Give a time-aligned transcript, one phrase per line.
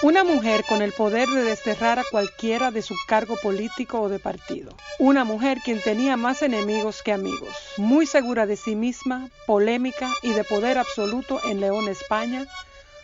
[0.00, 4.20] Una mujer con el poder de desterrar a cualquiera de su cargo político o de
[4.20, 4.72] partido.
[5.00, 7.56] Una mujer quien tenía más enemigos que amigos.
[7.78, 12.46] Muy segura de sí misma, polémica y de poder absoluto en León, España,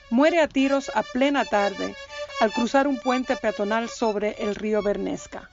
[0.09, 1.97] muere a tiros a plena tarde
[2.41, 5.51] al cruzar un puente peatonal sobre el río Bernesca.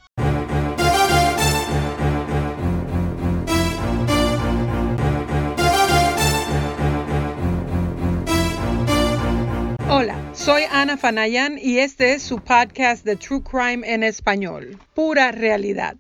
[9.94, 14.80] Hola, soy Ana Fanayan y este es su podcast de True Crime en español.
[14.94, 15.98] Pura realidad.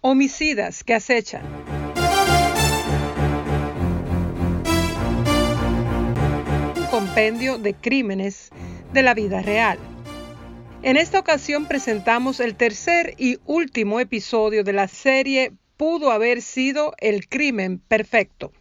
[0.00, 1.42] Homicidas que acechan.
[6.76, 8.50] Un compendio de crímenes
[8.92, 9.76] de la vida real.
[10.84, 16.94] En esta ocasión presentamos el tercer y último episodio de la serie Pudo haber sido
[16.98, 18.52] el crimen perfecto.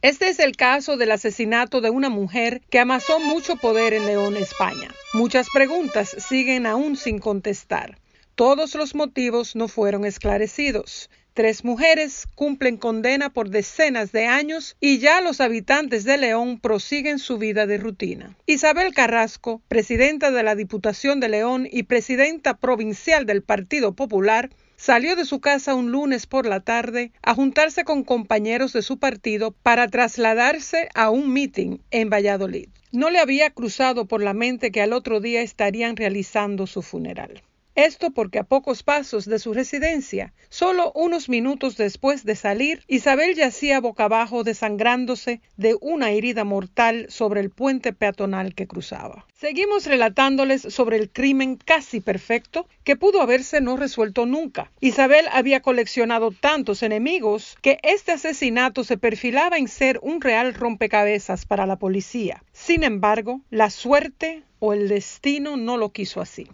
[0.00, 4.36] Este es el caso del asesinato de una mujer que amasó mucho poder en León,
[4.36, 4.94] España.
[5.12, 7.98] Muchas preguntas siguen aún sin contestar.
[8.36, 11.10] Todos los motivos no fueron esclarecidos.
[11.34, 17.18] Tres mujeres cumplen condena por decenas de años y ya los habitantes de León prosiguen
[17.18, 18.36] su vida de rutina.
[18.46, 25.16] Isabel Carrasco, presidenta de la Diputación de León y presidenta provincial del Partido Popular, salió
[25.16, 29.50] de su casa un lunes por la tarde a juntarse con compañeros de su partido
[29.50, 32.68] para trasladarse a un meeting en Valladolid.
[32.92, 37.42] No le había cruzado por la mente que al otro día estarían realizando su funeral.
[37.78, 43.36] Esto porque a pocos pasos de su residencia, solo unos minutos después de salir, Isabel
[43.36, 49.26] yacía boca abajo desangrándose de una herida mortal sobre el puente peatonal que cruzaba.
[49.32, 54.72] Seguimos relatándoles sobre el crimen casi perfecto que pudo haberse no resuelto nunca.
[54.80, 61.46] Isabel había coleccionado tantos enemigos que este asesinato se perfilaba en ser un real rompecabezas
[61.46, 62.42] para la policía.
[62.50, 66.48] Sin embargo, la suerte o el destino no lo quiso así.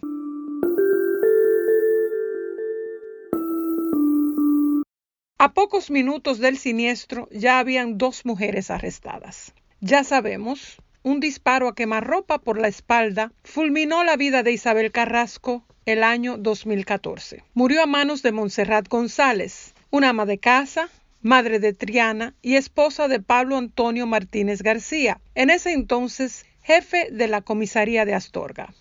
[5.45, 9.53] A pocos minutos del siniestro ya habían dos mujeres arrestadas.
[9.79, 15.63] Ya sabemos, un disparo a quemarropa por la espalda fulminó la vida de Isabel Carrasco
[15.85, 17.43] el año 2014.
[17.53, 20.89] Murió a manos de Montserrat González, una ama de casa,
[21.21, 27.27] madre de Triana y esposa de Pablo Antonio Martínez García, en ese entonces jefe de
[27.27, 28.73] la comisaría de Astorga.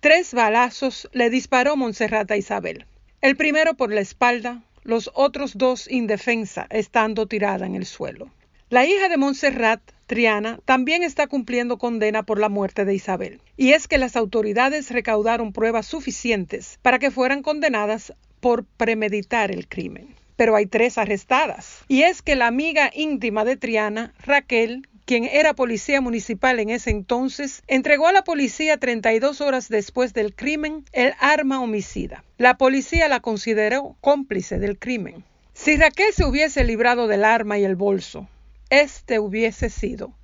[0.00, 2.84] Tres balazos le disparó Montserrat a Isabel.
[3.22, 8.30] El primero por la espalda, los otros dos indefensa, estando tirada en el suelo.
[8.70, 13.40] La hija de Montserrat, Triana, también está cumpliendo condena por la muerte de Isabel.
[13.56, 19.66] Y es que las autoridades recaudaron pruebas suficientes para que fueran condenadas por premeditar el
[19.66, 20.14] crimen.
[20.40, 21.84] Pero hay tres arrestadas.
[21.86, 26.88] Y es que la amiga íntima de Triana, Raquel, quien era policía municipal en ese
[26.88, 32.24] entonces, entregó a la policía 32 horas después del crimen el arma homicida.
[32.38, 35.24] La policía la consideró cómplice del crimen.
[35.52, 38.26] Si Raquel se hubiese librado del arma y el bolso,
[38.70, 40.14] este hubiese sido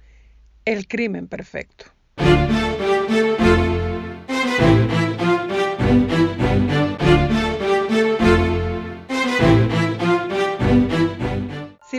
[0.65, 1.93] el crimen perfecto.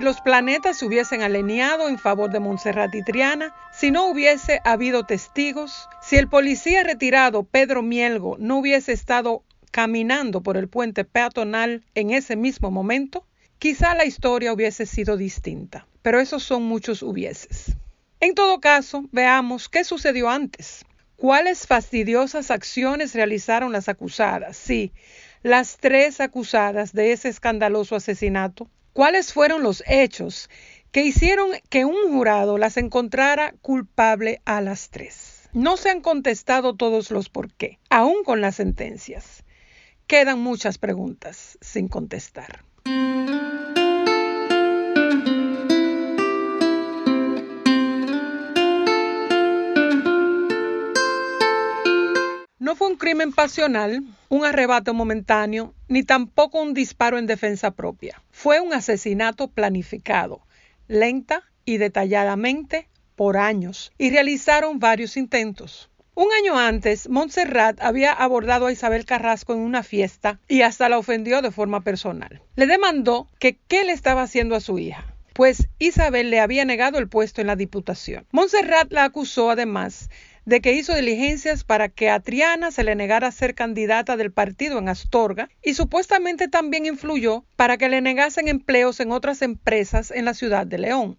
[0.08, 5.04] Los planetas se hubiesen alineado en favor de Montserrat y Triana, si no hubiese habido
[5.04, 11.84] testigos, si el policía retirado Pedro Mielgo no hubiese estado caminando por el puente peatonal
[11.94, 13.28] en ese mismo momento,
[13.60, 15.86] quizá la historia hubiese sido distinta.
[16.04, 17.76] Pero esos son muchos hubieses.
[18.22, 20.86] En todo caso, veamos qué sucedió antes.
[21.18, 24.56] ¿Cuáles fastidiosas acciones realizaron las acusadas?
[24.56, 24.94] Sí,
[25.44, 30.50] las tres acusadas de ese escandaloso asesinato cuáles fueron los hechos
[30.92, 35.48] que hicieron que un jurado las encontrara culpable a las tres.
[35.54, 39.44] No se han contestado todos los por qué, aún con las sentencias.
[40.08, 42.67] Quedan muchas preguntas sin contestar.
[52.78, 58.22] Fue un crimen pasional, un arrebato momentáneo, ni tampoco un disparo en defensa propia.
[58.30, 60.42] Fue un asesinato planificado,
[60.88, 65.90] lenta y detalladamente por años, y realizaron varios intentos.
[66.14, 71.00] Un año antes, Montserrat había abordado a Isabel Carrasco en una fiesta y hasta la
[71.00, 72.44] ofendió de forma personal.
[72.56, 76.98] Le demandó que qué le estaba haciendo a su hija pues Isabel le había negado
[76.98, 78.26] el puesto en la Diputación.
[78.32, 80.10] Montserrat la acusó además
[80.48, 84.80] de que hizo diligencias para que a Triana se le negara ser candidata del partido
[84.80, 90.24] en Astorga y supuestamente también influyó para que le negasen empleos en otras empresas en
[90.24, 91.18] la ciudad de León.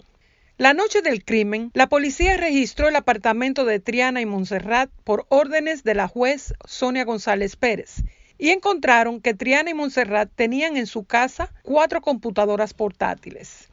[0.57, 5.85] La noche del crimen, la policía registró el apartamento de Triana y Montserrat por órdenes
[5.85, 8.05] de la juez Sonia González Pérez
[8.39, 13.69] y encontraron que Triana y Montserrat tenían en su casa cuatro computadoras portátiles,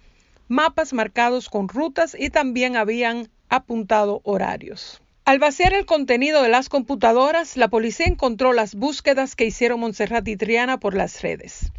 [0.50, 5.02] mapas marcados con rutas y también habían apuntado horarios.
[5.26, 10.28] Al vaciar el contenido de las computadoras, la policía encontró las búsquedas que hicieron Montserrat
[10.28, 11.72] y Triana por las redes.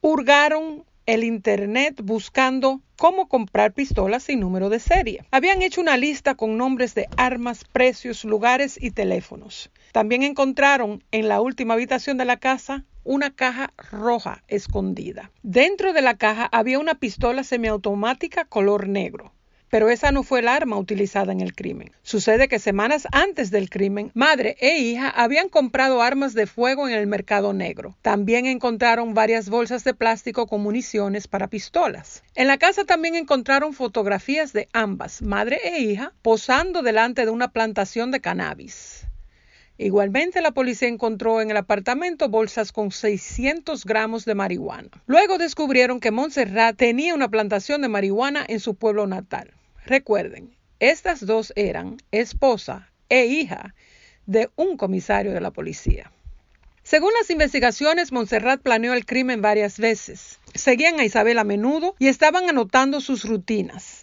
[0.00, 5.24] Hurgaron el Internet buscando cómo comprar pistolas sin número de serie.
[5.32, 9.72] Habían hecho una lista con nombres de armas, precios, lugares y teléfonos.
[9.90, 15.32] También encontraron en la última habitación de la casa una caja roja escondida.
[15.42, 19.32] Dentro de la caja había una pistola semiautomática color negro.
[19.70, 21.92] Pero esa no fue el arma utilizada en el crimen.
[22.02, 26.94] Sucede que semanas antes del crimen, madre e hija habían comprado armas de fuego en
[26.94, 27.96] el mercado negro.
[28.02, 32.22] También encontraron varias bolsas de plástico con municiones para pistolas.
[32.34, 37.52] En la casa también encontraron fotografías de ambas, madre e hija, posando delante de una
[37.52, 39.06] plantación de cannabis.
[39.80, 44.90] Igualmente, la policía encontró en el apartamento bolsas con 600 gramos de marihuana.
[45.06, 49.54] Luego descubrieron que Montserrat tenía una plantación de marihuana en su pueblo natal.
[49.88, 53.74] Recuerden, estas dos eran esposa e hija
[54.26, 56.12] de un comisario de la policía.
[56.82, 60.40] Según las investigaciones, Montserrat planeó el crimen varias veces.
[60.54, 63.97] Seguían a Isabel a menudo y estaban anotando sus rutinas.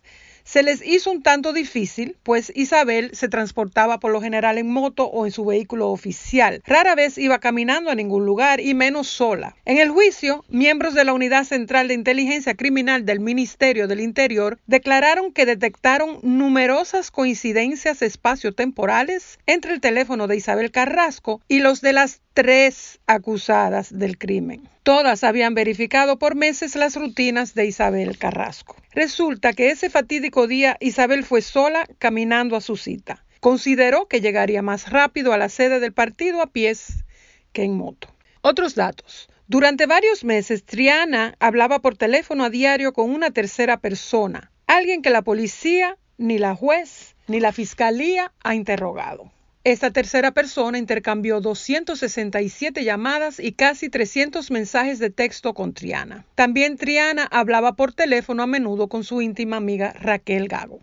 [0.46, 5.06] Se les hizo un tanto difícil, pues Isabel se transportaba por lo general en moto
[5.06, 6.62] o en su vehículo oficial.
[6.66, 9.56] Rara vez iba caminando a ningún lugar y menos sola.
[9.66, 14.60] En el juicio, miembros de la Unidad Central de Inteligencia Criminal del Ministerio del Interior
[14.68, 21.94] declararon que detectaron numerosas coincidencias espaciotemporales entre el teléfono de Isabel Carrasco y los de
[21.94, 24.68] las tres acusadas del crimen.
[24.84, 28.76] Todas habían verificado por meses las rutinas de Isabel Carrasco.
[28.92, 33.24] Resulta que ese fatídico día Isabel fue sola caminando a su cita.
[33.40, 37.06] Consideró que llegaría más rápido a la sede del partido a pies
[37.54, 38.10] que en moto.
[38.42, 39.30] Otros datos.
[39.48, 45.10] Durante varios meses, Triana hablaba por teléfono a diario con una tercera persona, alguien que
[45.10, 49.32] la policía, ni la juez, ni la fiscalía ha interrogado.
[49.66, 56.24] Esta tercera persona intercambió 267 llamadas y casi 300 mensajes de texto con Triana.
[56.36, 60.82] También Triana hablaba por teléfono a menudo con su íntima amiga Raquel Gago.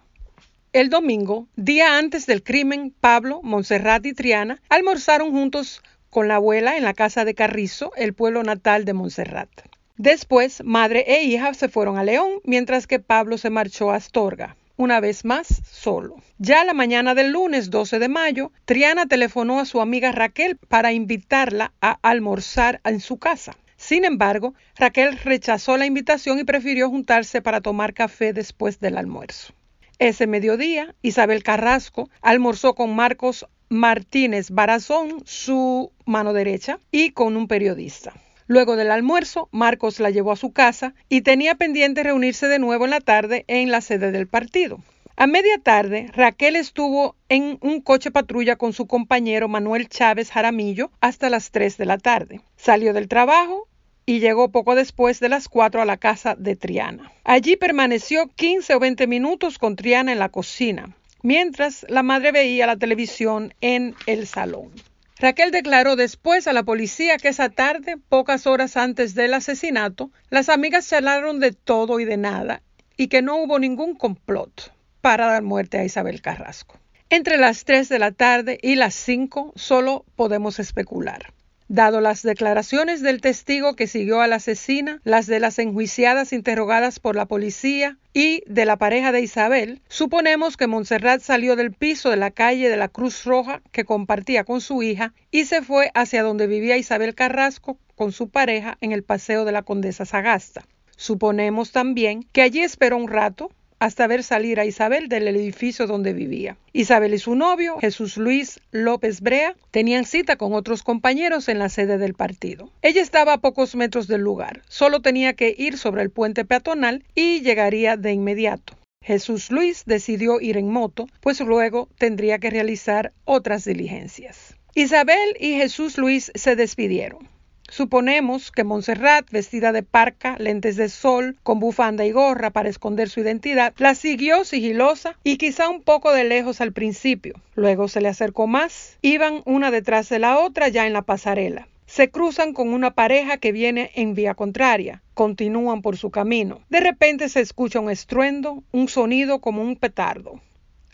[0.73, 5.81] El domingo, día antes del crimen, Pablo, Montserrat y Triana almorzaron juntos
[6.11, 9.49] con la abuela en la casa de Carrizo, el pueblo natal de Montserrat.
[9.96, 14.56] Después, madre e hija se fueron a León, mientras que Pablo se marchó a Astorga
[14.82, 16.17] una vez más solo.
[16.38, 20.93] Ya la mañana del lunes 12 de mayo, Triana telefonó a su amiga Raquel para
[20.93, 23.56] invitarla a almorzar en su casa.
[23.76, 29.55] Sin embargo, Raquel rechazó la invitación y prefirió juntarse para tomar café después del almuerzo.
[30.00, 37.46] Ese mediodía, Isabel Carrasco almorzó con Marcos Martínez Barazón, su mano derecha, y con un
[37.46, 38.12] periodista.
[38.53, 42.85] Luego del almuerzo, Marcos la llevó a su casa y tenía pendiente reunirse de nuevo
[42.85, 44.79] en la tarde en la sede del partido.
[45.17, 50.91] A media tarde, Raquel estuvo en un coche patrulla con su compañero Manuel Chávez Jaramillo
[51.01, 52.43] hasta las 3 de la tarde.
[52.59, 53.69] Salió del trabajo
[54.05, 57.11] y llegó poco después de las 4 a la casa de Triana.
[57.25, 62.67] Allí permaneció 15 o 20 minutos con Triana en la cocina, mientras la madre veía
[62.67, 64.73] la televisión en el salón.
[65.22, 70.48] Raquel declaró después a la policía que esa tarde, pocas horas antes del asesinato, las
[70.48, 72.60] amigas charlaron de todo y de nada
[72.96, 76.76] y que no hubo ningún complot para dar muerte a Isabel Carrasco.
[77.08, 81.32] Entre las 3 de la tarde y las 5 solo podemos especular.
[81.72, 87.00] Dado las declaraciones del testigo que siguió a la asesina, las de las enjuiciadas interrogadas
[87.00, 92.10] por la policía y de la pareja de Isabel, suponemos que Montserrat salió del piso
[92.10, 95.91] de la calle de la Cruz Roja que compartía con su hija y se fue
[95.94, 100.67] hacia donde vivía Isabel Carrasco con su pareja en el paseo de la Condesa Sagasta.
[100.98, 103.50] Suponemos también que allí esperó un rato
[103.82, 106.56] hasta ver salir a Isabel del edificio donde vivía.
[106.72, 111.69] Isabel y su novio, Jesús Luis López Brea, tenían cita con otros compañeros en la
[111.69, 112.70] sede del partido.
[112.81, 117.03] Ella estaba a pocos metros del lugar, solo tenía que ir sobre el puente peatonal
[117.17, 118.74] y llegaría de inmediato.
[119.05, 124.55] Jesús Luis decidió ir en moto, pues luego tendría que realizar otras diligencias.
[124.77, 127.29] Isabel y Jesús Luis se despidieron.
[127.72, 133.08] Suponemos que Montserrat, vestida de parca, lentes de sol, con bufanda y gorra para esconder
[133.08, 137.41] su identidad, la siguió sigilosa y quizá un poco de lejos al principio.
[137.55, 138.98] Luego se le acercó más.
[139.00, 141.67] Iban una detrás de la otra ya en la pasarela.
[141.86, 145.02] Se cruzan con una pareja que viene en vía contraria.
[145.14, 146.60] Continúan por su camino.
[146.69, 150.43] De repente se escucha un estruendo, un sonido como un petardo.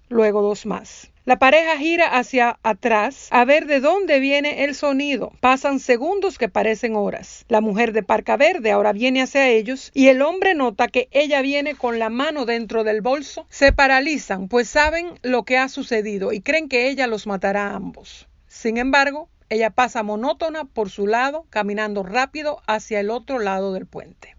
[0.08, 1.10] Luego dos más.
[1.28, 5.32] La pareja gira hacia atrás a ver de dónde viene el sonido.
[5.40, 7.44] Pasan segundos que parecen horas.
[7.48, 11.42] La mujer de parca verde ahora viene hacia ellos y el hombre nota que ella
[11.42, 13.44] viene con la mano dentro del bolso.
[13.50, 17.76] Se paralizan, pues saben lo que ha sucedido y creen que ella los matará a
[17.76, 18.26] ambos.
[18.46, 23.84] Sin embargo, ella pasa monótona por su lado, caminando rápido hacia el otro lado del
[23.84, 24.37] puente.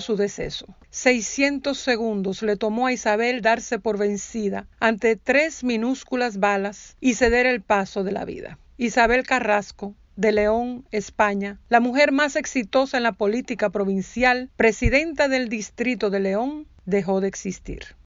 [0.00, 0.66] Su deceso.
[0.90, 7.46] 600 segundos le tomó a Isabel darse por vencida ante tres minúsculas balas y ceder
[7.46, 8.58] el paso de la vida.
[8.76, 15.48] Isabel Carrasco, de León, España, la mujer más exitosa en la política provincial, presidenta del
[15.48, 17.96] distrito de León, dejó de existir.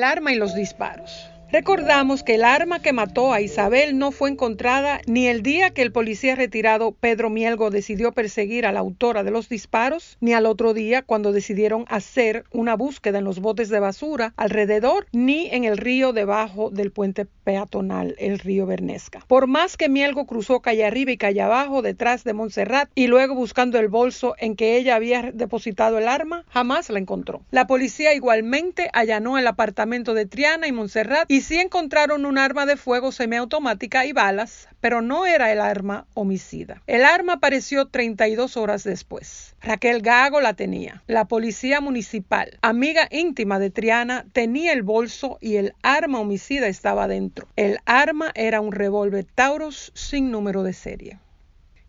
[0.00, 1.29] El arma y los disparos.
[1.52, 5.82] Recordamos que el arma que mató a Isabel no fue encontrada ni el día que
[5.82, 10.46] el policía retirado Pedro Mielgo decidió perseguir a la autora de los disparos, ni al
[10.46, 15.64] otro día cuando decidieron hacer una búsqueda en los botes de basura alrededor, ni en
[15.64, 19.24] el río debajo del puente peatonal, el río Bernesca.
[19.26, 23.34] Por más que Mielgo cruzó calle arriba y calle abajo detrás de Montserrat y luego
[23.34, 27.42] buscando el bolso en que ella había depositado el arma, jamás la encontró.
[27.50, 32.66] La policía igualmente allanó el apartamento de Triana y Montserrat y sí encontraron un arma
[32.66, 36.82] de fuego semiautomática y balas, pero no era el arma homicida.
[36.86, 39.54] El arma apareció 32 horas después.
[39.60, 41.02] Raquel Gago la tenía.
[41.06, 47.08] La policía municipal, amiga íntima de Triana, tenía el bolso y el arma homicida estaba
[47.08, 47.48] dentro.
[47.56, 51.18] El arma era un revólver Taurus sin número de serie.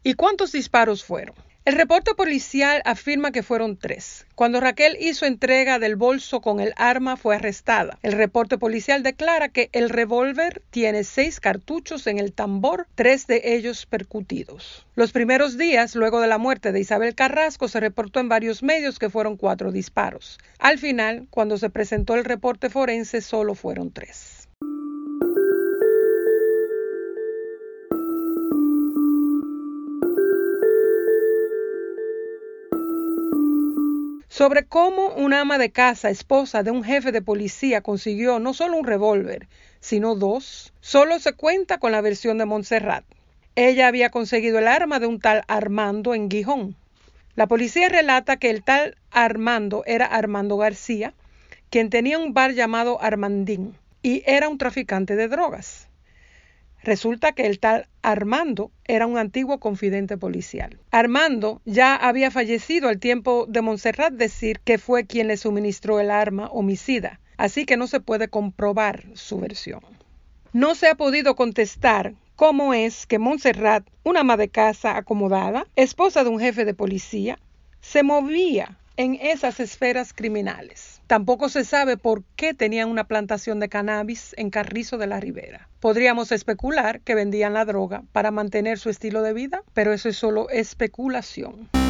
[0.03, 1.35] ¿Y cuántos disparos fueron?
[1.63, 4.25] El reporte policial afirma que fueron tres.
[4.33, 7.99] Cuando Raquel hizo entrega del bolso con el arma fue arrestada.
[8.01, 13.41] El reporte policial declara que el revólver tiene seis cartuchos en el tambor, tres de
[13.43, 14.87] ellos percutidos.
[14.95, 18.97] Los primeros días, luego de la muerte de Isabel Carrasco, se reportó en varios medios
[18.97, 20.39] que fueron cuatro disparos.
[20.57, 24.40] Al final, cuando se presentó el reporte forense, solo fueron tres.
[34.31, 38.77] Sobre cómo una ama de casa, esposa de un jefe de policía, consiguió no solo
[38.77, 39.49] un revólver,
[39.81, 43.03] sino dos, solo se cuenta con la versión de Montserrat.
[43.57, 46.77] Ella había conseguido el arma de un tal Armando en Gijón.
[47.35, 51.13] La policía relata que el tal Armando era Armando García,
[51.69, 55.89] quien tenía un bar llamado Armandín y era un traficante de drogas.
[56.83, 60.79] Resulta que el tal Armando era un antiguo confidente policial.
[60.91, 66.09] Armando ya había fallecido al tiempo de Montserrat decir que fue quien le suministró el
[66.09, 69.81] arma homicida, así que no se puede comprobar su versión.
[70.53, 76.23] No se ha podido contestar cómo es que Montserrat, una ama de casa acomodada, esposa
[76.23, 77.37] de un jefe de policía,
[77.81, 81.01] se movía en esas esferas criminales.
[81.07, 85.67] Tampoco se sabe por qué tenían una plantación de cannabis en Carrizo de la Ribera.
[85.79, 90.17] Podríamos especular que vendían la droga para mantener su estilo de vida, pero eso es
[90.17, 91.80] solo especulación.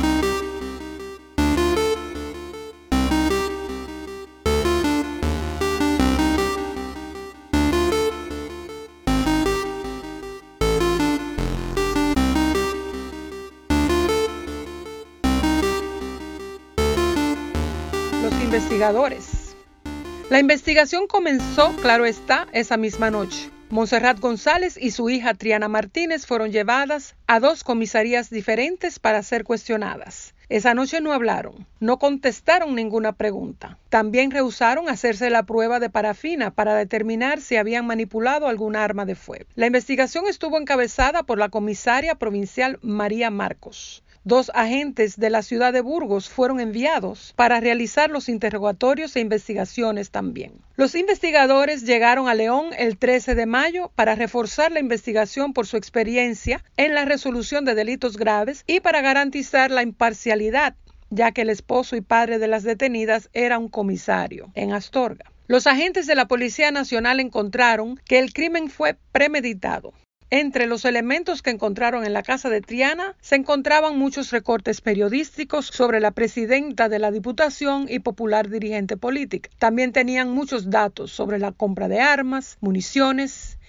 [20.29, 23.49] La investigación comenzó, claro está, esa misma noche.
[23.69, 29.43] Monserrat González y su hija Triana Martínez fueron llevadas a dos comisarías diferentes para ser
[29.43, 30.33] cuestionadas.
[30.47, 33.77] Esa noche no hablaron, no contestaron ninguna pregunta.
[33.89, 39.15] También rehusaron hacerse la prueba de parafina para determinar si habían manipulado algún arma de
[39.15, 39.47] fuego.
[39.55, 44.01] La investigación estuvo encabezada por la comisaria provincial María Marcos.
[44.23, 50.11] Dos agentes de la ciudad de Burgos fueron enviados para realizar los interrogatorios e investigaciones
[50.11, 50.53] también.
[50.75, 55.75] Los investigadores llegaron a León el 13 de mayo para reforzar la investigación por su
[55.75, 60.75] experiencia en la resolución de delitos graves y para garantizar la imparcialidad,
[61.09, 65.31] ya que el esposo y padre de las detenidas era un comisario en Astorga.
[65.47, 69.93] Los agentes de la Policía Nacional encontraron que el crimen fue premeditado,
[70.33, 75.65] entre los elementos que encontraron en la casa de Triana se encontraban muchos recortes periodísticos
[75.65, 79.49] sobre la presidenta de la Diputación y popular dirigente política.
[79.59, 83.59] También tenían muchos datos sobre la compra de armas, municiones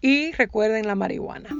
[0.00, 1.50] y, recuerden, la marihuana.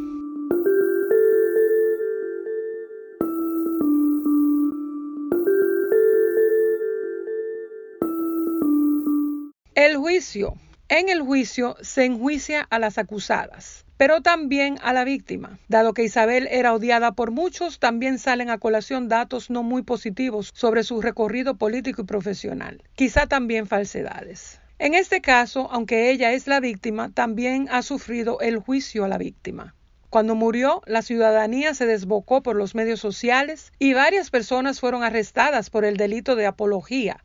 [9.77, 10.55] El juicio.
[10.89, 15.59] En el juicio se enjuicia a las acusadas pero también a la víctima.
[15.69, 20.51] Dado que Isabel era odiada por muchos, también salen a colación datos no muy positivos
[20.55, 24.61] sobre su recorrido político y profesional, quizá también falsedades.
[24.79, 29.19] En este caso, aunque ella es la víctima, también ha sufrido el juicio a la
[29.19, 29.75] víctima.
[30.11, 35.69] Cuando murió, la ciudadanía se desbocó por los medios sociales y varias personas fueron arrestadas
[35.69, 37.25] por el delito de apología,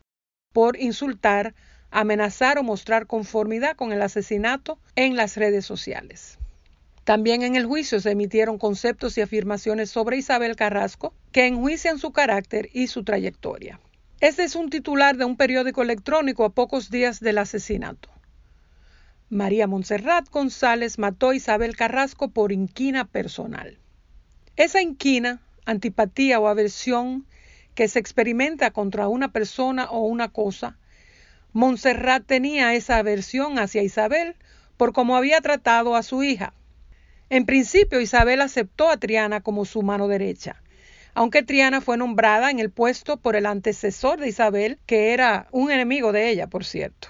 [0.52, 1.54] por insultar,
[1.92, 6.40] amenazar o mostrar conformidad con el asesinato en las redes sociales.
[7.04, 12.12] También en el juicio se emitieron conceptos y afirmaciones sobre Isabel Carrasco que enjuician su
[12.12, 13.80] carácter y su trayectoria.
[14.22, 18.10] Este es un titular de un periódico electrónico a pocos días del asesinato.
[19.30, 23.80] María Montserrat González mató a Isabel Carrasco por inquina personal.
[24.56, 27.26] Esa inquina, antipatía o aversión
[27.76, 30.78] que se experimenta contra una persona o una cosa,
[31.52, 34.36] Montserrat tenía esa aversión hacia Isabel
[34.78, 36.54] por cómo había tratado a su hija,
[37.30, 40.62] en principio, Isabel aceptó a Triana como su mano derecha,
[41.14, 45.72] aunque Triana fue nombrada en el puesto por el antecesor de Isabel, que era un
[45.72, 47.10] enemigo de ella, por cierto.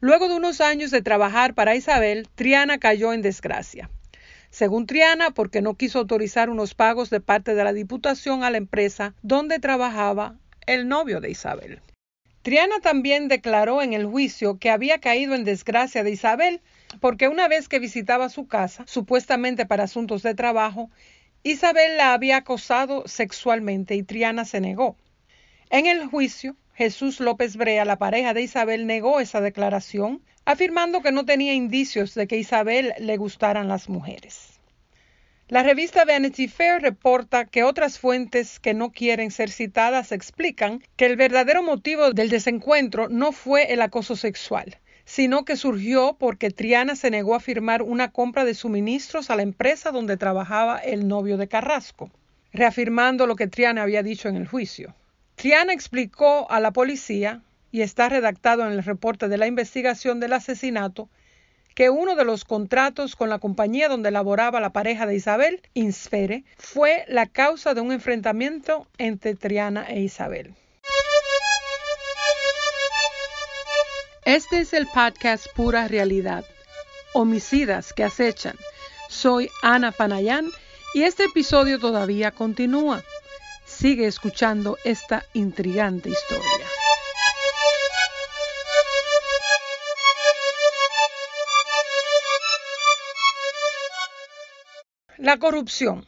[0.00, 3.90] Luego de unos años de trabajar para Isabel, Triana cayó en desgracia.
[4.50, 8.58] Según Triana, porque no quiso autorizar unos pagos de parte de la Diputación a la
[8.58, 11.80] empresa donde trabajaba el novio de Isabel.
[12.42, 16.60] Triana también declaró en el juicio que había caído en desgracia de Isabel
[17.00, 20.90] porque una vez que visitaba su casa, supuestamente para asuntos de trabajo,
[21.42, 24.96] Isabel la había acosado sexualmente y Triana se negó.
[25.70, 31.12] En el juicio, Jesús López Brea, la pareja de Isabel, negó esa declaración, afirmando que
[31.12, 34.60] no tenía indicios de que Isabel le gustaran las mujeres.
[35.48, 41.06] La revista Vanity Fair reporta que otras fuentes que no quieren ser citadas explican que
[41.06, 46.96] el verdadero motivo del desencuentro no fue el acoso sexual, sino que surgió porque Triana
[46.96, 51.38] se negó a firmar una compra de suministros a la empresa donde trabajaba el novio
[51.38, 52.10] de Carrasco,
[52.52, 54.94] reafirmando lo que Triana había dicho en el juicio.
[55.36, 57.40] Triana explicó a la policía,
[57.70, 61.08] y está redactado en el reporte de la investigación del asesinato,
[61.74, 66.44] que uno de los contratos con la compañía donde laboraba la pareja de Isabel, Insfere,
[66.56, 70.54] fue la causa de un enfrentamiento entre Triana e Isabel.
[74.26, 76.44] Este es el podcast Pura Realidad.
[77.14, 78.56] Homicidas que acechan.
[79.08, 80.50] Soy Ana Panayán
[80.94, 83.04] y este episodio todavía continúa.
[83.66, 86.66] Sigue escuchando esta intrigante historia.
[95.18, 96.04] La corrupción.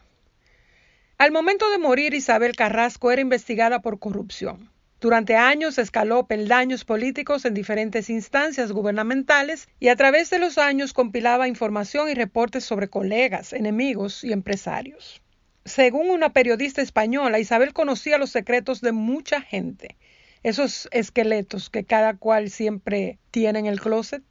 [1.19, 4.73] Al momento de morir, Isabel Carrasco era investigada por corrupción.
[5.01, 10.93] Durante años escaló peldaños políticos en diferentes instancias gubernamentales y a través de los años
[10.93, 15.23] compilaba información y reportes sobre colegas, enemigos y empresarios.
[15.65, 19.97] Según una periodista española, Isabel conocía los secretos de mucha gente,
[20.43, 24.25] esos esqueletos que cada cual siempre tiene en el closet.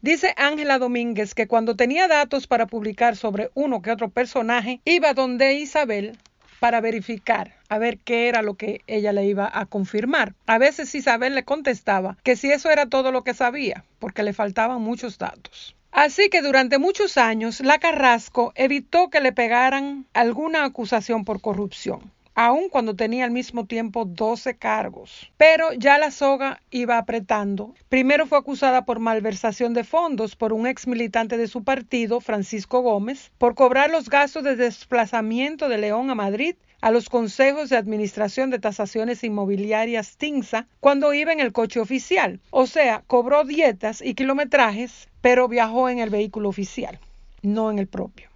[0.00, 5.12] Dice Ángela Domínguez que cuando tenía datos para publicar sobre uno que otro personaje, iba
[5.12, 6.16] donde Isabel
[6.60, 10.34] para verificar a ver qué era lo que ella le iba a confirmar.
[10.46, 14.32] A veces Isabel le contestaba que si eso era todo lo que sabía, porque le
[14.32, 15.76] faltaban muchos datos.
[15.90, 22.12] Así que durante muchos años la Carrasco evitó que le pegaran alguna acusación por corrupción
[22.34, 25.30] aun cuando tenía al mismo tiempo 12 cargos.
[25.36, 27.74] Pero ya la soga iba apretando.
[27.88, 32.80] Primero fue acusada por malversación de fondos por un ex militante de su partido, Francisco
[32.80, 37.78] Gómez, por cobrar los gastos de desplazamiento de León a Madrid a los consejos de
[37.78, 44.02] administración de tasaciones inmobiliarias TINSA cuando iba en el coche oficial, o sea, cobró dietas
[44.02, 46.98] y kilometrajes, pero viajó en el vehículo oficial,
[47.40, 48.33] no en el propio.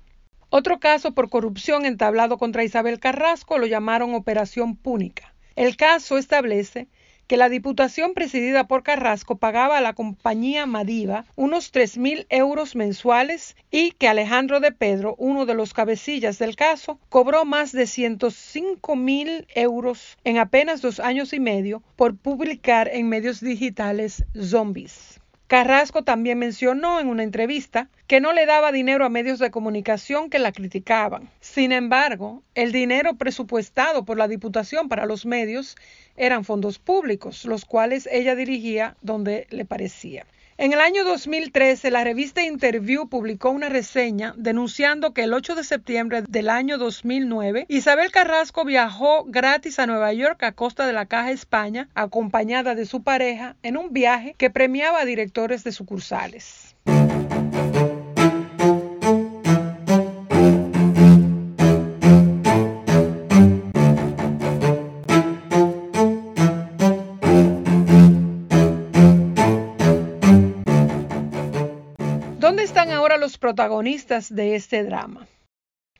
[0.50, 5.34] Otro caso por corrupción entablado contra Isabel Carrasco lo llamaron Operación Púnica.
[5.56, 6.88] El caso establece
[7.26, 12.76] que la Diputación presidida por Carrasco pagaba a la compañía Madiva unos tres mil euros
[12.76, 17.86] mensuales y que Alejandro de Pedro, uno de los cabecillas del caso, cobró más de
[17.86, 25.20] 105 mil euros en apenas dos años y medio por publicar en medios digitales zombies.
[25.48, 30.28] Carrasco también mencionó en una entrevista que no le daba dinero a medios de comunicación
[30.28, 31.30] que la criticaban.
[31.40, 35.74] Sin embargo, el dinero presupuestado por la Diputación para los medios
[36.16, 40.26] eran fondos públicos, los cuales ella dirigía donde le parecía.
[40.60, 45.62] En el año 2013, la revista Interview publicó una reseña denunciando que el 8 de
[45.62, 51.06] septiembre del año 2009, Isabel Carrasco viajó gratis a Nueva York a costa de la
[51.06, 56.74] Caja España, acompañada de su pareja, en un viaje que premiaba a directores de sucursales.
[73.38, 75.26] Protagonistas de este drama.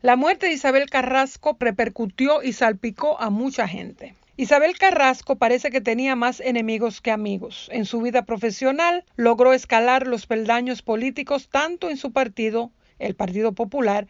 [0.01, 4.15] La muerte de Isabel Carrasco repercutió y salpicó a mucha gente.
[4.37, 7.69] Isabel Carrasco parece que tenía más enemigos que amigos.
[7.71, 13.53] En su vida profesional logró escalar los peldaños políticos tanto en su partido, el Partido
[13.53, 14.07] Popular,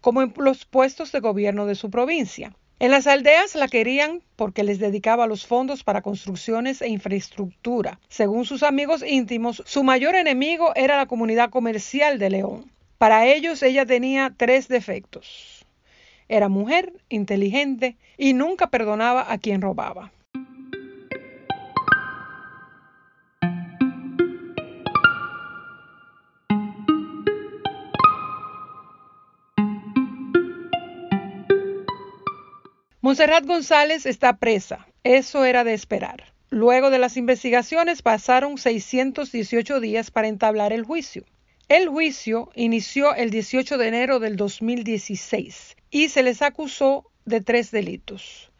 [0.00, 2.56] como en los puestos de gobierno de su provincia.
[2.80, 8.00] En las aldeas la querían porque les dedicaba los fondos para construcciones e infraestructura.
[8.08, 12.70] Según sus amigos íntimos, su mayor enemigo era la comunidad comercial de León.
[12.98, 15.64] Para ellos ella tenía tres defectos.
[16.28, 20.10] Era mujer, inteligente y nunca perdonaba a quien robaba.
[33.14, 34.88] Monserrat González está presa.
[35.04, 36.32] Eso era de esperar.
[36.50, 41.24] Luego de las investigaciones pasaron 618 días para entablar el juicio.
[41.68, 47.70] El juicio inició el 18 de enero del 2016 y se les acusó de tres
[47.70, 48.50] delitos.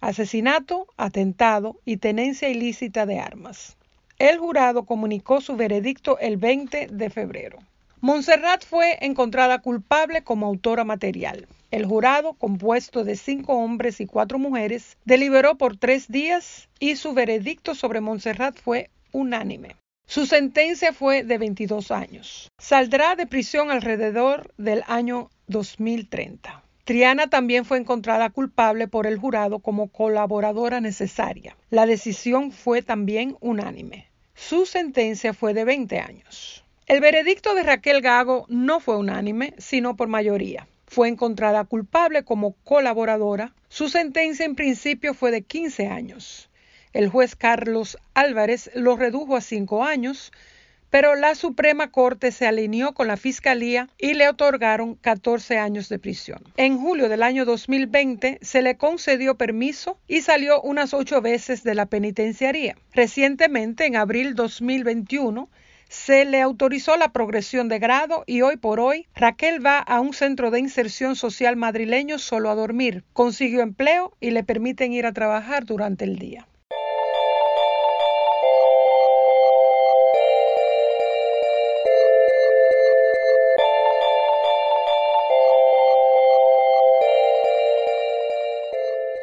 [0.00, 3.76] Asesinato, atentado y tenencia ilícita de armas.
[4.18, 7.58] El jurado comunicó su veredicto el 20 de febrero.
[8.02, 11.46] Montserrat fue encontrada culpable como autora material.
[11.70, 17.12] El jurado, compuesto de cinco hombres y cuatro mujeres, deliberó por tres días y su
[17.12, 19.76] veredicto sobre Montserrat fue unánime.
[20.06, 22.48] Su sentencia fue de 22 años.
[22.58, 26.64] Saldrá de prisión alrededor del año 2030.
[26.84, 31.54] Triana también fue encontrada culpable por el jurado como colaboradora necesaria.
[31.68, 34.08] La decisión fue también unánime.
[34.34, 36.64] Su sentencia fue de 20 años.
[36.90, 40.66] El veredicto de Raquel Gago no fue unánime, sino por mayoría.
[40.88, 43.54] Fue encontrada culpable como colaboradora.
[43.68, 46.50] Su sentencia en principio fue de 15 años.
[46.92, 50.32] El juez Carlos Álvarez lo redujo a cinco años,
[50.90, 56.00] pero la Suprema Corte se alineó con la Fiscalía y le otorgaron 14 años de
[56.00, 56.42] prisión.
[56.56, 61.76] En julio del año 2020 se le concedió permiso y salió unas ocho veces de
[61.76, 62.76] la penitenciaría.
[62.92, 65.48] Recientemente, en abril 2021,
[65.90, 70.14] se le autorizó la progresión de grado y hoy por hoy Raquel va a un
[70.14, 73.02] centro de inserción social madrileño solo a dormir.
[73.12, 76.46] Consiguió empleo y le permiten ir a trabajar durante el día.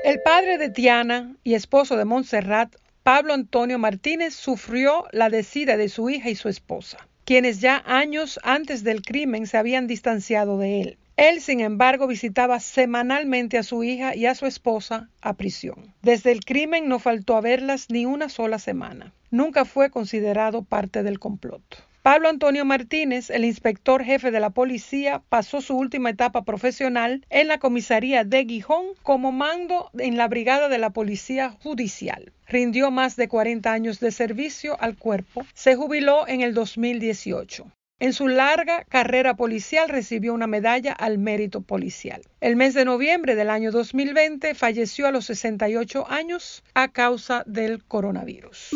[0.04, 2.76] El padre de Tiana y esposo de Montserrat
[3.08, 8.38] Pablo Antonio Martínez sufrió la decida de su hija y su esposa, quienes ya años
[8.44, 10.98] antes del crimen se habían distanciado de él.
[11.16, 15.94] Él, sin embargo, visitaba semanalmente a su hija y a su esposa a prisión.
[16.02, 19.14] Desde el crimen no faltó a verlas ni una sola semana.
[19.32, 21.64] Nunca fue considerado parte del complot.
[22.08, 27.50] Pablo Antonio Martínez, el inspector jefe de la policía, pasó su última etapa profesional en
[27.50, 32.32] la comisaría de Gijón como mando en la brigada de la policía judicial.
[32.48, 35.46] Rindió más de 40 años de servicio al cuerpo.
[35.54, 37.70] Se jubiló en el 2018.
[38.00, 42.22] En su larga carrera policial recibió una medalla al mérito policial.
[42.40, 47.84] El mes de noviembre del año 2020 falleció a los 68 años a causa del
[47.84, 48.72] coronavirus.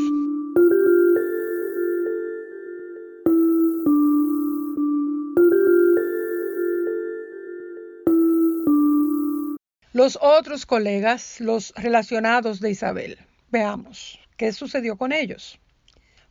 [9.93, 13.17] Los otros colegas, los relacionados de Isabel.
[13.49, 15.59] Veamos qué sucedió con ellos.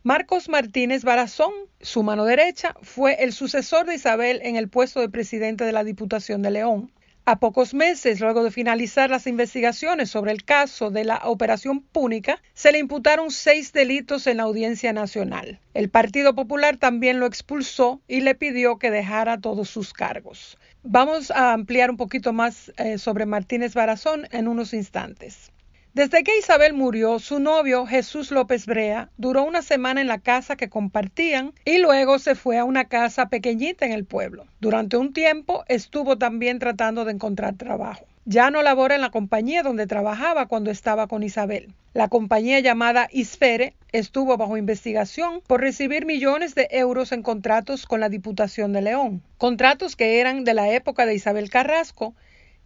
[0.03, 5.11] Marcos Martínez Barazón, su mano derecha, fue el sucesor de Isabel en el puesto de
[5.11, 6.90] presidente de la Diputación de León.
[7.30, 12.42] A pocos meses luego de finalizar las investigaciones sobre el caso de la Operación Púnica,
[12.54, 15.60] se le imputaron seis delitos en la Audiencia Nacional.
[15.72, 20.58] El Partido Popular también lo expulsó y le pidió que dejara todos sus cargos.
[20.82, 25.52] Vamos a ampliar un poquito más eh, sobre Martínez Barazón en unos instantes.
[25.92, 30.55] Desde que Isabel murió, su novio Jesús López Brea duró una semana en la casa
[30.55, 34.46] que compartían y luego se fue a una casa pequeñita en el pueblo.
[34.61, 38.07] Durante un tiempo estuvo también tratando de encontrar trabajo.
[38.24, 41.74] Ya no labora en la compañía donde trabajaba cuando estaba con Isabel.
[41.92, 47.98] La compañía llamada Isfere estuvo bajo investigación por recibir millones de euros en contratos con
[47.98, 52.14] la Diputación de León, contratos que eran de la época de Isabel Carrasco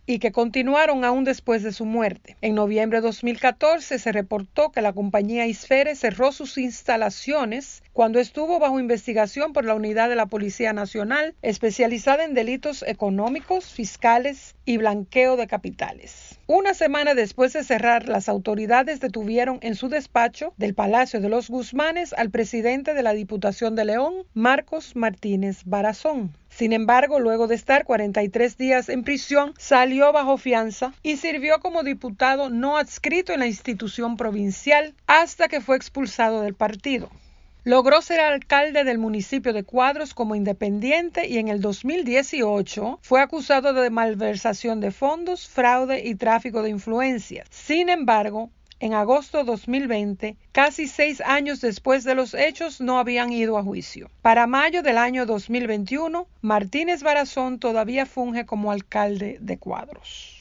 [0.07, 2.37] y que continuaron aún después de su muerte.
[2.43, 8.59] En noviembre de 2014 se reportó que la compañía Isfere cerró sus instalaciones cuando estuvo
[8.59, 14.79] bajo investigación por la unidad de la Policía Nacional especializada en delitos económicos, fiscales y
[14.79, 16.37] blanqueo de capitales.
[16.49, 21.49] Una semana después de cerrar, las autoridades detuvieron en su despacho del Palacio de los
[21.49, 26.33] Guzmanes al presidente de la Diputación de León, Marcos Martínez Barazón.
[26.51, 31.85] Sin embargo, luego de estar 43 días en prisión, salió bajo fianza y sirvió como
[31.85, 37.09] diputado no adscrito en la institución provincial hasta que fue expulsado del partido.
[37.66, 43.72] Logró ser alcalde del municipio de Cuadros como independiente y en el 2018 fue acusado
[43.72, 47.48] de malversación de fondos, fraude y tráfico de influencias.
[47.50, 48.50] Sin embargo,
[48.81, 53.62] en agosto de 2020, casi seis años después de los hechos, no habían ido a
[53.62, 54.11] juicio.
[54.20, 60.37] Para mayo del año 2021, Martínez Barazón todavía funge como alcalde de Cuadros.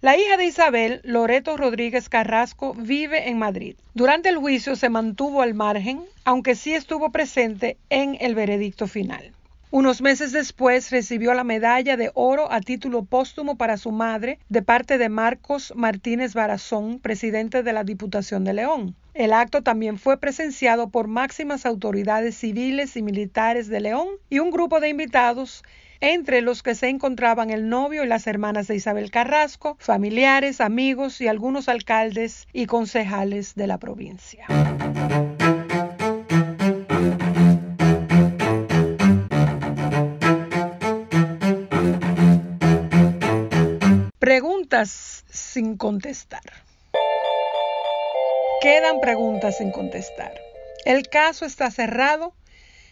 [0.00, 3.74] La hija de Isabel, Loreto Rodríguez Carrasco, vive en Madrid.
[3.94, 9.32] Durante el juicio se mantuvo al margen, aunque sí estuvo presente en el veredicto final.
[9.72, 14.62] Unos meses después recibió la medalla de oro a título póstumo para su madre de
[14.62, 18.94] parte de Marcos Martínez Barazón, presidente de la Diputación de León.
[19.14, 24.52] El acto también fue presenciado por máximas autoridades civiles y militares de León y un
[24.52, 25.64] grupo de invitados
[26.00, 31.20] entre los que se encontraban el novio y las hermanas de Isabel Carrasco, familiares, amigos
[31.20, 34.46] y algunos alcaldes y concejales de la provincia.
[44.18, 46.42] Preguntas sin contestar.
[48.60, 50.32] Quedan preguntas sin contestar.
[50.84, 52.34] El caso está cerrado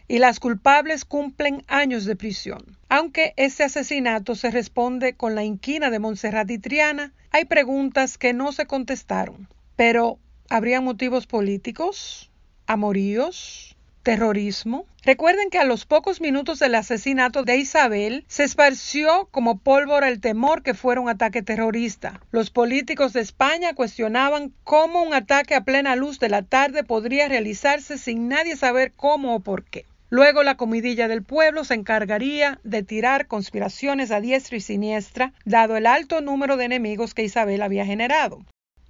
[0.08, 2.78] y las culpables cumplen años de prisión.
[2.88, 8.32] Aunque este asesinato se responde con la inquina de Montserrat y Triana, hay preguntas que
[8.32, 9.48] no se contestaron.
[9.74, 12.30] Pero, ¿habría motivos políticos?
[12.66, 13.76] ¿Amoríos?
[14.06, 14.86] terrorismo.
[15.02, 20.20] Recuerden que a los pocos minutos del asesinato de Isabel se esparció como pólvora el
[20.20, 22.20] temor que fuera un ataque terrorista.
[22.30, 27.26] Los políticos de España cuestionaban cómo un ataque a plena luz de la tarde podría
[27.26, 29.86] realizarse sin nadie saber cómo o por qué.
[30.08, 35.76] Luego la comidilla del pueblo se encargaría de tirar conspiraciones a diestra y siniestra, dado
[35.76, 38.44] el alto número de enemigos que Isabel había generado.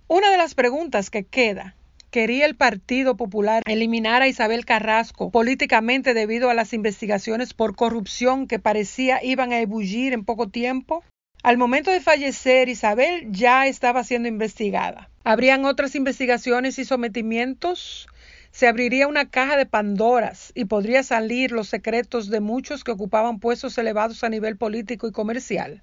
[0.09, 1.75] Una de las preguntas que queda
[2.11, 8.47] quería el Partido Popular eliminar a Isabel Carrasco políticamente debido a las investigaciones por corrupción
[8.47, 11.03] que parecía iban a ebullir en poco tiempo?
[11.43, 15.11] Al momento de fallecer, Isabel ya estaba siendo investigada.
[15.25, 18.09] ¿Habrían otras investigaciones y sometimientos?
[18.57, 23.39] Se abriría una caja de Pandoras y podría salir los secretos de muchos que ocupaban
[23.39, 25.83] puestos elevados a nivel político y comercial.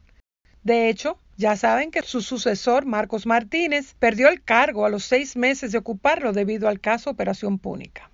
[0.64, 5.36] De hecho, ya saben que su sucesor, Marcos Martínez, perdió el cargo a los seis
[5.36, 8.10] meses de ocuparlo debido al caso Operación Púnica.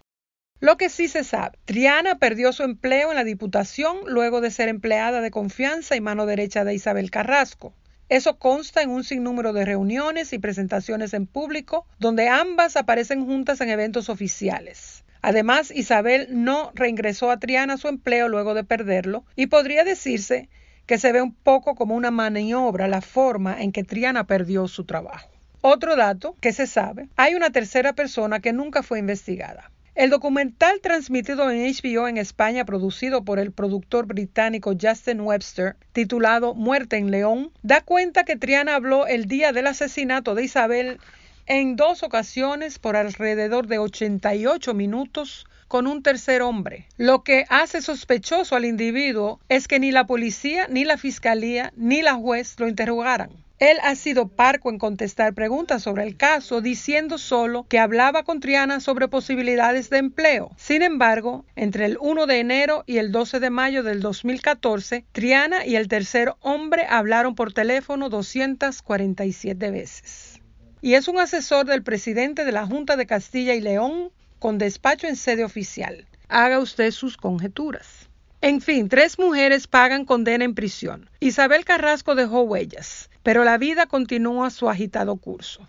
[0.60, 4.68] Lo que sí se sabe, Triana perdió su empleo en la Diputación luego de ser
[4.68, 7.74] empleada de confianza y mano derecha de Isabel Carrasco.
[8.10, 13.62] Eso consta en un sinnúmero de reuniones y presentaciones en público, donde ambas aparecen juntas
[13.62, 15.04] en eventos oficiales.
[15.22, 20.50] Además, Isabel no reingresó a Triana a su empleo luego de perderlo, y podría decirse
[20.88, 24.86] que se ve un poco como una maniobra la forma en que Triana perdió su
[24.86, 25.30] trabajo.
[25.62, 29.70] Otro dato que se sabe, hay una tercera persona que nunca fue investigada.
[29.96, 36.54] El documental transmitido en HBO en España, producido por el productor británico Justin Webster, titulado
[36.54, 41.00] Muerte en León, da cuenta que Triana habló el día del asesinato de Isabel
[41.48, 46.88] en dos ocasiones por alrededor de 88 minutos con un tercer hombre.
[46.98, 52.02] Lo que hace sospechoso al individuo es que ni la policía, ni la fiscalía, ni
[52.02, 53.32] la juez lo interrogaran.
[53.60, 58.40] Él ha sido parco en contestar preguntas sobre el caso, diciendo solo que hablaba con
[58.40, 60.52] Triana sobre posibilidades de empleo.
[60.56, 65.66] Sin embargo, entre el 1 de enero y el 12 de mayo del 2014, Triana
[65.66, 70.40] y el tercer hombre hablaron por teléfono 247 veces.
[70.82, 75.06] Y es un asesor del presidente de la Junta de Castilla y León con despacho
[75.06, 76.08] en sede oficial.
[76.30, 78.10] Haga usted sus conjeturas.
[78.42, 81.10] En fin, tres mujeres pagan condena en prisión.
[81.20, 85.62] Isabel Carrasco dejó huellas, pero la vida continúa su agitado curso.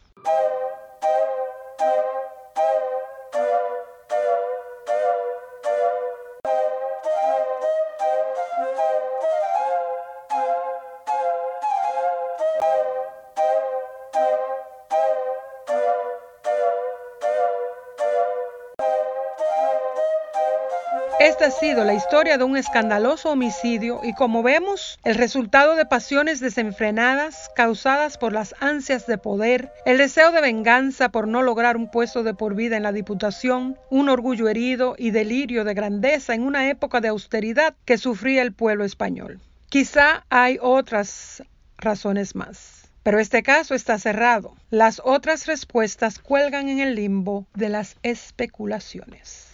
[21.50, 27.50] Sido la historia de un escandaloso homicidio y como vemos, el resultado de pasiones desenfrenadas
[27.54, 32.22] causadas por las ansias de poder, el deseo de venganza por no lograr un puesto
[32.22, 36.68] de por vida en la Diputación, un orgullo herido y delirio de grandeza en una
[36.68, 39.40] época de austeridad que sufría el pueblo español.
[39.68, 41.42] Quizá hay otras
[41.78, 42.80] razones más.
[43.02, 44.54] Pero este caso está cerrado.
[44.68, 49.46] Las otras respuestas cuelgan en el limbo de las especulaciones.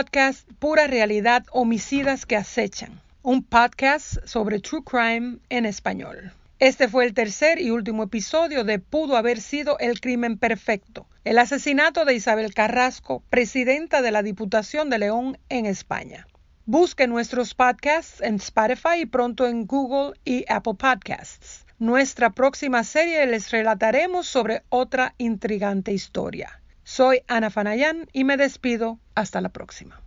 [0.00, 6.32] Podcast Pura Realidad Homicidas que Acechan, un podcast sobre True Crime en español.
[6.58, 11.38] Este fue el tercer y último episodio de Pudo haber sido el crimen perfecto, el
[11.38, 16.26] asesinato de Isabel Carrasco, presidenta de la Diputación de León en España.
[16.64, 21.66] Busque nuestros podcasts en Spotify y pronto en Google y Apple Podcasts.
[21.78, 26.59] Nuestra próxima serie les relataremos sobre otra intrigante historia.
[26.92, 28.98] Soy Ana Fanayán y me despido.
[29.14, 30.00] Hasta la próxima.